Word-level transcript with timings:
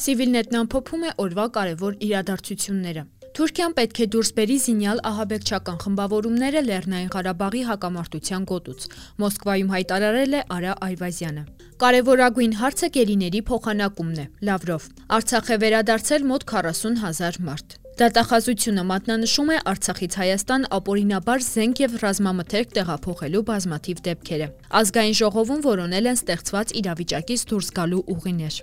Civilnet-ն 0.00 0.56
ամփոփում 0.62 1.02
է 1.06 1.10
օրվա 1.20 1.44
կարևոր 1.54 1.96
իրադարձությունները։ 2.06 3.02
Թուրքիան 3.36 3.74
պետք 3.78 3.98
է 4.00 4.06
դուրս 4.14 4.30
բերի 4.36 4.56
զինյալ 4.64 5.02
ահաբեկչական 5.10 5.76
խմբավորումները 5.82 6.62
Լեռնային 6.66 7.10
Ղարաբաղի 7.14 7.62
հակամարտության 7.68 8.46
գոտուց։ 8.50 8.86
Մոսկվայում 9.22 9.70
հայտարարել 9.74 10.38
է 10.40 10.40
Արա 10.56 10.72
Այվազյանը։ 10.88 11.44
Կարևորագույն 11.84 12.56
հարցը 12.60 12.90
գերիների 12.96 13.44
փոխանակումն 13.50 14.18
է։ 14.24 14.26
Լավրով։ 14.50 14.88
Արցախ 15.20 15.52
է 15.54 15.60
վերադարձել 15.64 16.26
մոտ 16.32 16.48
40 16.54 16.98
հազար 17.04 17.40
մարդ։ 17.50 17.78
Դատախազությունը 18.00 18.82
մատնանշում 18.88 19.50
է 19.52 19.56
Արցախից 19.68 20.14
Հայաստան 20.20 20.62
ապօրինաբար 20.78 21.44
զենք 21.44 21.82
եւ 21.84 21.98
ռազմամթերք 22.00 22.72
տեղափոխելու 22.78 23.44
բազմաթիվ 23.52 24.02
դեպքերը։ 24.08 24.50
Ազգային 24.80 25.16
ժողովում 25.20 25.64
որոնել 25.68 26.12
են 26.14 26.20
ստեղծված 26.24 26.76
իրավիճակից 26.80 27.48
դուրս 27.52 27.74
գալու 27.76 28.04
ուղիներ։ 28.16 28.56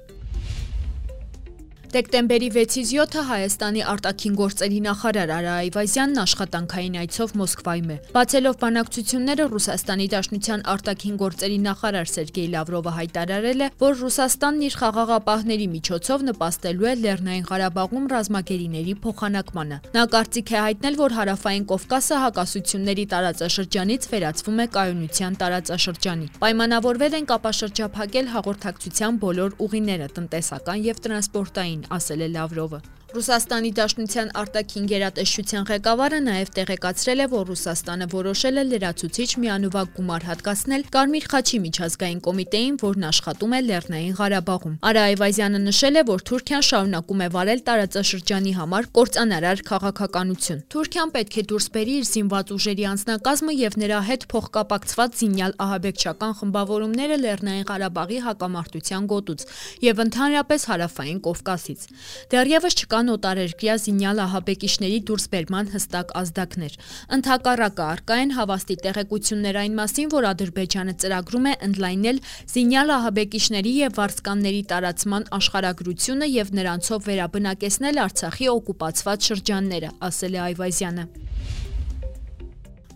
Դեկտեմբերի 1.88 2.48
6-ից 2.52 2.90
7-ը 2.92 3.22
Հայաստանի 3.30 3.84
արտաքին 3.88 4.34
գործերի 4.36 4.80
նախարար 4.84 5.30
Արա 5.32 5.52
Այվազյանն 5.64 6.18
աշխատանքային 6.24 6.96
այցով 7.00 7.30
Մոսկվայում 7.40 7.94
է։ 7.94 7.98
Բացելով 8.18 8.58
բանակցությունները 8.64 9.46
Ռուսաստանի 9.54 10.08
Դաշնության 10.14 10.66
արտաքին 10.74 11.16
գործերի 11.22 11.60
նախարար 11.64 12.12
Սերգեյ 12.12 12.50
Լավրովը 12.58 12.94
հայտարարել 12.98 13.64
է, 13.64 13.70
որ 13.80 13.96
Ռուսաստանն 14.04 14.66
իր 14.68 14.76
խաղաղապահների 14.84 15.68
միջոցով 15.78 16.26
նպաստելու 16.28 16.90
է 16.92 16.94
Լեռնային 17.08 17.48
Ղարաբաղում 17.48 18.12
ռազմագերիների 18.12 18.98
փոխանակմանը։ 19.08 19.80
Նա 19.96 20.04
կարծիք 20.12 20.52
է 20.52 20.60
հայտնել, 20.68 21.00
որ 21.08 21.18
Հարավային 21.18 21.68
Կովկասը 21.72 22.20
հակասությունների 22.28 23.06
տարածաշրջանից 23.16 24.10
վերածվում 24.12 24.60
է 24.60 24.68
կայունության 24.76 25.40
տարածաշրջանի։ 25.48 26.30
Պայմանավորվել 26.44 27.18
են 27.22 27.32
կապաշրջափակել 27.32 28.32
հաղորդակցության 28.36 29.24
բոլոր 29.24 29.58
ուղիները՝ 29.68 30.08
տնտեսական 30.18 30.86
եւ 30.92 31.04
տրանսպորտային 31.08 31.77
ասել 31.98 32.26
է 32.26 32.30
Լավրովը։ 32.36 32.80
Ռուսաստանի 33.08 33.70
Դաշնության 33.72 34.32
արտաքին 34.36 34.88
գերատեսչության 34.92 35.66
ղեկավարը 35.70 36.18
նաև 36.26 36.50
տեղեկացրել 36.58 37.22
է, 37.24 37.28
որ 37.32 37.46
Ռուսաստանը 37.48 38.08
որոշել 38.12 38.60
է 38.60 38.64
լրացուցիչ 38.68 39.28
միանուվակ 39.44 39.94
գումար 39.96 40.26
հատկացնել 40.28 40.84
Կարմիր 40.92 41.28
խաչի 41.32 41.60
միջազգային 41.64 42.20
կոմիտեին, 42.28 42.76
որն 42.84 43.06
աշխատում 43.08 43.56
է 43.56 43.62
Լեռնային 43.68 44.18
Ղարաբաղում։ 44.18 44.76
Արա 44.92 45.06
Այվազյանը 45.08 45.62
նշել 45.68 45.96
է, 45.96 46.04
որ 46.12 46.26
Թուրքիան 46.28 46.66
շարունակում 46.68 47.24
է 47.24 47.30
վարել 47.38 47.64
տարածաշրջանի 47.72 48.54
համար 48.60 48.90
կործանարար 48.98 49.64
քաղաքականություն։ 49.72 50.60
Թուրքիան 50.68 51.16
պետք 51.16 51.38
է 51.38 51.46
դուրս 51.48 51.68
բերի 51.78 51.96
իր 51.98 52.06
զինված 52.12 52.54
ուժերի 52.58 52.86
անձնակազմը 52.92 53.58
եւ 53.64 53.80
նրա 53.88 54.00
հետ 54.12 54.28
փոխկապակցված 54.36 55.18
զինյալ 55.24 55.58
ահաբեկչական 55.64 56.38
խմբավորումները 56.44 57.18
Լեռնային 57.24 57.68
Ղարաբաղի 57.72 58.20
հակամարտության 58.28 59.10
գոտուց 59.16 59.48
եւ 59.88 60.04
ընդհանրապես 60.08 60.68
հարավային 60.68 61.20
Կովկասից։ 61.28 61.88
Դեռևս 62.36 62.78
չկա 62.78 62.97
կան 62.98 63.12
օտարերկրյա 63.14 63.74
զինյալ 63.84 64.20
ահաբեկիչների 64.24 64.96
դուրսբերման 65.06 65.68
հստակ 65.74 66.14
ազդակներ։ 66.22 66.78
Ընթակառակը 67.18 67.84
արկա 67.88 68.18
են 68.24 68.34
հավաստի 68.38 68.78
տեղեկություններ 68.86 69.60
այն 69.62 69.76
մասին, 69.78 70.10
որ 70.16 70.28
Ադրբեջանը 70.32 70.96
ծրագրում 71.04 71.46
է 71.52 71.54
ընդլայնել 71.68 72.22
զինյալ 72.56 72.96
ահաբեկիչների 72.98 73.76
եւ 73.84 74.02
վարձկանների 74.02 74.64
տարածման 74.74 75.30
աշխարհագրությունը 75.38 76.32
եւ 76.34 76.52
նրանցով 76.58 77.08
վերաբնակեցնել 77.12 78.04
Արցախի 78.08 78.52
օկուպացված 78.58 79.32
շրջանները, 79.32 79.94
ասել 80.10 80.42
է 80.42 80.44
Այվազյանը։ 80.48 81.08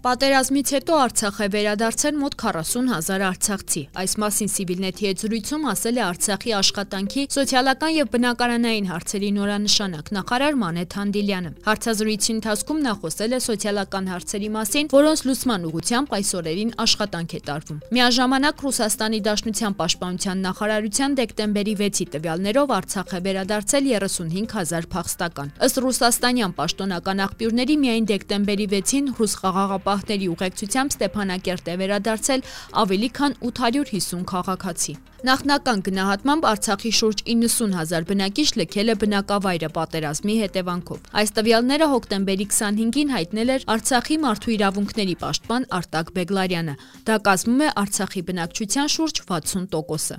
Պատերազմից 0.01 0.69
հետո 0.73 0.95
Արցախ 0.97 1.35
է 1.45 1.47
վերադարձել 1.53 2.15
մոտ 2.17 2.35
40 2.41 2.87
հազար 2.89 3.23
արցախցի։ 3.27 3.81
Այս 4.01 4.13
մասին 4.21 4.49
Civilnet-ի 4.49 5.05
հետ 5.05 5.19
զրույցում 5.21 5.67
ասել 5.71 5.99
է 5.99 6.01
Արցախի 6.01 6.53
աշխատանքի 6.57 7.25
սոցիալական 7.35 7.93
եւ 7.93 8.09
բնակարանային 8.15 8.87
հարցերի 8.89 9.29
նորանշանակ 9.35 10.09
նախարար 10.17 10.57
Մանեթ 10.61 10.95
Հանդիլյանը։ 10.97 11.51
Հարցազրույցի 11.69 12.33
ընթացքում 12.33 12.81
նա 12.81 12.93
խոսել 12.97 13.31
է 13.37 13.39
սոցիալական 13.45 14.09
հարցերի 14.09 14.49
մասին, 14.57 14.89
որոնց 14.89 15.21
լուսման 15.29 15.69
ուղղությամբ 15.69 16.17
այսօրերին 16.17 16.73
աշխատանք 16.81 17.37
է 17.37 17.41
տարվում։ 17.45 17.81
Միաժամանակ 17.93 18.65
Ռուսաստանի 18.65 19.21
Դաշնության 19.29 19.77
պաշտպանության 19.85 20.43
նախարարության 20.49 21.15
դեկտեմբերի 21.21 21.77
6-ի 21.85 22.09
տվյալներով 22.17 22.75
Արցախ 22.81 23.13
է 23.13 23.21
վերադարձել 23.29 23.85
35 24.01 24.57
հազար 24.57 24.89
փախստական։ 24.97 25.53
Ըստ 25.61 25.81
ռուսաստանյան 25.85 26.57
պաշտոնական 26.57 27.25
աղբյուրների 27.27 27.75
միայն 27.85 28.11
դեկտեմբերի 28.11 28.67
6-ին 28.71 29.13
ռուս 29.21 29.33
խաղաղապահ 29.41 29.90
պահների 29.91 30.33
ուղեկցությամբ 30.33 30.97
Ստեփանակերտ 30.97 31.71
է 31.71 31.79
վերադարձել 31.83 32.49
ավելի 32.81 33.09
քան 33.21 33.39
850 33.51 34.27
քաղաքացի։ 34.31 34.93
Նախնական 35.21 35.81
գնահատմամբ 35.85 36.45
Արցախի 36.49 36.91
շուրջ 36.97 37.19
90 37.27 37.75
հազար 37.77 38.05
բնակիչ 38.09 38.45
լքել 38.57 38.87
է 38.89 38.95
բնակավայրը 39.03 39.69
պատերազմի 39.75 40.37
հետևանքով։ 40.41 41.03
Այս 41.21 41.33
տվյալները 41.37 41.89
հոկտեմբերի 41.91 42.47
25-ին 42.49 43.13
հայտնել 43.15 43.53
էր 43.55 43.67
Արցախի 43.75 44.17
մարդու 44.25 44.53
իրավունքների 44.57 45.15
պաշտպան 45.21 45.67
Արտակ 45.77 46.11
Բեգլարյանը։ 46.17 46.75
Դա 47.05 47.19
կազմում 47.29 47.61
է 47.61 47.69
Արցախի 47.85 48.25
բնակչության 48.31 48.91
շուրջ 48.97 49.21
60%-ը։ 49.29 50.17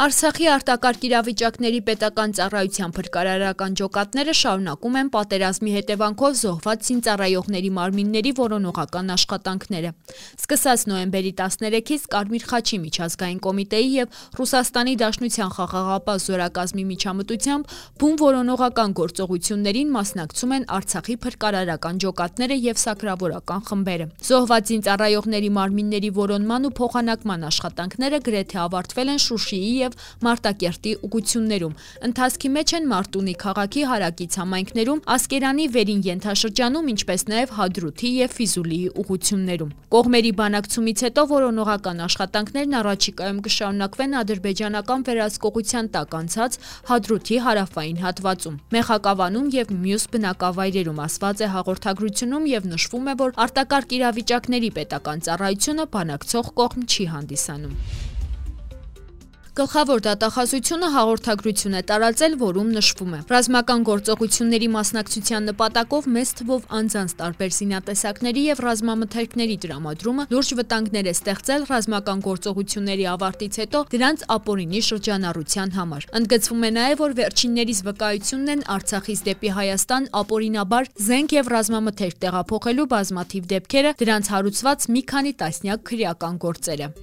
Արցախի 0.00 0.46
արտակարգ 0.48 1.02
իրավիճակների 1.04 1.78
պետական 1.84 2.30
ծառայության 2.38 2.92
փրկարարական 2.96 3.74
ջոկատները 3.76 4.34
շարունակում 4.38 4.94
են 5.00 5.08
պատերազմի 5.12 5.72
հետևանքով 5.74 6.38
զոհված 6.40 6.86
զինծառայողների 6.88 7.70
մարմինների 7.78 8.32
որոնողական 8.38 9.12
աշխատանքները։ 9.14 9.90
Սկսած 10.40 10.84
նոյեմբերի 10.88 11.32
13-ից 11.40 12.06
Կարմիր 12.14 12.46
խաչի 12.48 12.78
միջազգային 12.80 13.42
կոմիտեի 13.44 13.90
եւ 14.00 14.16
Ռուսաստանի 14.40 14.94
Դաշնության 15.04 15.52
խաղաղապահ 15.60 16.24
զորակազմի 16.24 16.84
միջամտությամբ 16.96 17.76
բուն 18.00 18.16
որոնողական 18.24 18.96
գործողություններին 19.04 19.92
մասնակցում 20.00 20.56
են 20.56 20.66
Արցախի 20.80 21.18
փրկարարական 21.28 22.00
ջոկատները 22.06 22.58
եւ 22.70 22.82
սակրավորական 22.86 23.68
խմբերը։ 23.68 24.08
Զոհված 24.30 24.72
զինծառայողների 24.72 25.52
մարմինների 25.60 26.10
որոնման 26.24 26.70
ու 26.70 26.74
փոխանակման 26.80 27.48
աշխատանքները 27.50 28.24
գրեթե 28.30 28.60
ավարտվել 28.64 29.14
են 29.18 29.24
Շուշիի 29.28 29.72
եւ 29.80 29.89
եւ 29.90 30.24
Մարտակերտի 30.24 30.92
ուղություններում։ 31.06 31.74
Ընթացքի 32.06 32.48
մեջ 32.54 32.72
են 32.78 32.86
Մարտունի 32.90 33.34
քաղաքի 33.40 33.82
հարակից 33.90 34.36
համայնքներում, 34.40 35.00
Ասկերանի 35.14 35.66
վերին 35.74 36.02
ենթաշրջանում, 36.06 36.90
ինչպես 36.94 37.22
նաեւ 37.30 37.54
Հադրութի 37.58 38.10
եւ 38.20 38.34
Ֆիզուլիի 38.36 38.88
ուղություններում։ 39.00 39.72
Կողմերի 39.90 40.32
բանակցումից 40.40 40.98
հետո 41.06 41.22
որոնողական 41.30 42.02
աշխատանքներն 42.06 42.76
առաջիկայում 42.80 43.40
կշարունակվեն 43.46 44.16
ադրբեջանական 44.20 45.00
վերահսկողության 45.10 45.90
տակ 45.96 46.16
անցած 46.20 46.58
Հադրութի 46.90 47.40
հարավային 47.46 48.02
հատվածում։ 48.04 48.60
Մեխակավանում 48.76 49.50
եւ 49.56 49.74
մյուս 49.80 50.04
բնակավայրերում 50.14 51.02
ասված 51.06 51.40
է 51.40 51.50
հաղորդագրությունում 51.56 52.48
եւ 52.54 52.70
նշվում 52.74 53.10
է, 53.10 53.16
որ 53.24 53.34
արտակարգ 53.46 53.96
իրավիճակների 54.00 54.70
պետական 54.80 55.26
ծառայությունը 55.26 55.90
բանակցող 55.98 56.54
կողմ 56.60 56.86
չի 56.90 57.10
հանդիսանում։ 57.16 58.09
Գլխավոր 59.50 60.02
դատախազությունը 60.04 60.88
հաղորդագրություն 60.94 61.72
է 61.74 61.80
տարածել, 61.88 62.34
որում 62.38 62.68
նշվում 62.70 63.14
է. 63.16 63.18
Ռազմական 63.32 63.80
գործողությունների 63.88 64.68
մասնակցության 64.74 65.48
նպատակով 65.50 66.06
մեծ 66.16 66.30
թվով 66.38 66.68
անձանց 66.78 67.14
տարբեր 67.18 67.50
զինատեսակների 67.56 68.44
եւ 68.46 68.62
ռազմամթերքների 68.66 69.56
դրամադրումը 69.64 70.26
լուրջ 70.30 70.52
վտանգներ 70.60 71.10
է 71.10 71.14
ստեղծել 71.18 71.66
ռազմական 71.66 72.22
գործողությունների 72.30 73.06
ավարտից 73.10 73.58
հետո 73.60 73.82
դրանց 73.90 74.24
ապօրինի 74.38 74.82
շրջանառության 74.86 75.74
համար։ 75.80 76.08
Ընդգծվում 76.20 76.62
է 76.62 76.70
նաեւ, 76.78 76.96
որ 77.02 77.16
վերջիններից 77.18 77.80
վկայությունն 77.90 78.54
են 78.54 78.66
Արցախից 78.70 79.24
դեպի 79.30 79.50
Հայաստան 79.58 80.10
ապօրինաբար 80.20 80.92
զենք 81.10 81.34
եւ 81.40 81.54
ռազմամթերք 81.58 82.22
տեղափոխելու 82.22 82.90
բազմաթիվ 82.94 83.50
դեպքերը, 83.50 83.96
դրանց 84.04 84.30
հարուցված 84.30 84.90
մի 84.94 85.02
քանի 85.10 85.34
տասնյակ 85.42 85.88
քրեական 85.90 86.38
գործերը։ 86.46 86.94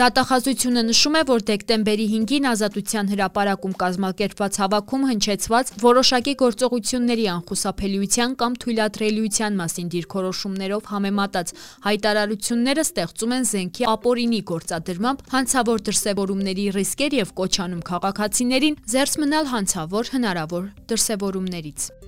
Դատախազությունը 0.00 0.82
նշում 0.88 1.16
է, 1.18 1.20
որ 1.28 1.42
դեկտեմբերի 1.50 2.04
5-ին 2.10 2.46
Ազատության 2.50 3.10
հրապարակում 3.10 3.74
կազմակերպված 3.82 4.58
հավաքում 4.62 5.04
հնչեցված 5.10 5.72
որոշակի 5.82 6.34
գործողությունների 6.40 7.26
անխուսափելիության 7.34 8.38
կամ 8.40 8.56
թույլատրելիության 8.64 9.60
մասին 9.60 9.92
դիրքորոշումներով 9.98 10.90
համեմատած 10.94 11.54
հայտարարությունները 11.84 12.84
ստեղծում 12.88 13.36
են 13.36 13.48
զենքի 13.52 13.88
ապօրինի 13.92 14.42
գործադրմամբ 14.56 15.24
հանցավոր 15.36 15.88
դրսևորումների 15.90 16.68
ռիսկեր 16.80 17.20
եւ 17.20 17.38
կոչանում 17.44 17.88
քաղաքացիներին 17.92 18.84
զերծ 18.96 19.20
մնալ 19.20 19.52
հանցավոր 19.52 20.14
հնարավոր 20.16 20.70
դրսևորումներից։ 20.94 21.99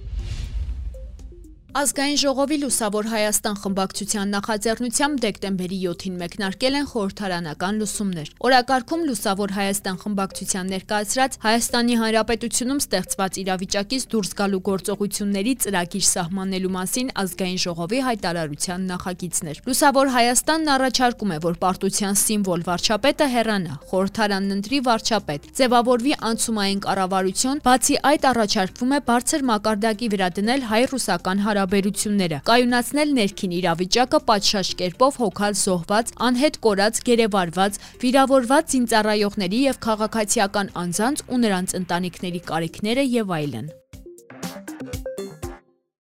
Ազգային 1.73 2.19
ժողովի 2.21 2.57
Լուսավոր 2.61 3.07
Հայաստան 3.09 3.55
խմբակցության 3.63 4.33
նախաձեռնությամբ 4.35 5.21
դեկտեմբերի 5.25 5.77
7-ին 5.83 6.17
մեկնարկել 6.21 6.75
են 6.77 6.89
խորհրդարանական 6.91 7.79
լուսումներ։ 7.81 8.29
Օրակարգում 8.45 9.07
Լուսավոր 9.09 9.55
Հայաստան 9.57 9.97
խմբակցության 10.03 10.69
ներկայացրած 10.73 11.39
Հայաստանի 11.47 11.97
Հանրապետությունում 12.03 12.83
ստեղծված 12.83 13.39
իրավիճակից 13.43 14.05
դուրս 14.13 14.33
գալու 14.43 14.61
գործողությունների 14.69 15.55
ծրագիր 15.65 16.05
սահմանելու 16.13 16.73
մասին 16.77 17.09
ազգային 17.23 17.63
ժողովի 17.65 18.03
հայտարարության 18.13 18.87
նախագիծներ։ 18.93 19.63
Լուսավոր 19.73 20.13
Հայաստանն 20.13 20.73
առաջարկում 20.77 21.33
է, 21.33 21.41
որ 21.49 21.57
պարտության 21.65 22.21
սիմվոլ 22.21 22.67
վարչապետը 22.69 23.31
հեռանա, 23.33 23.75
խորհրդարանն 23.89 24.57
ընտրի 24.61 24.79
վարչապետ, 24.93 25.51
ձևավորվի 25.57 26.15
անցումային 26.33 26.85
կառավարություն, 26.85 27.65
բացի 27.65 27.97
այդ 28.13 28.31
առաջարկվում 28.33 28.93
է 28.93 29.03
բարձր 29.09 29.49
մակարդակի 29.53 30.13
վրա 30.13 30.29
դնել 30.37 30.69
հայ-ռուսական 30.73 31.39
հարաբերություններ 31.43 31.62
հարաբերությունները, 31.63 32.39
կայունացնել 32.49 33.13
ներքին 33.19 33.53
իրավիճակը 33.59 34.21
պատշաճ 34.31 34.71
կերպով 34.81 35.19
հոգալ 35.23 35.55
զոհված, 35.63 36.11
անհետ 36.29 36.59
կորած, 36.67 37.03
գերեվարված, 37.09 37.79
վիրավորված 38.03 38.75
զինծառայողների 38.75 39.61
եւ 39.69 39.79
քաղաքացիական 39.87 40.75
անձանց 40.83 41.25
ու 41.29 41.41
նրանց 41.47 41.79
ընտանիքների 41.83 42.43
կարիքները 42.51 43.07
եւ 43.13 43.39
այլն։ 43.39 43.71